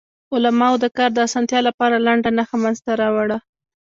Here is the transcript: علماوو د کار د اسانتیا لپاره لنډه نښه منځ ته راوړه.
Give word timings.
علماوو 0.35 0.81
د 0.83 0.85
کار 0.97 1.09
د 1.13 1.17
اسانتیا 1.27 1.59
لپاره 1.67 2.03
لنډه 2.05 2.29
نښه 2.37 2.57
منځ 2.63 2.77
ته 2.85 2.91
راوړه. 3.01 3.37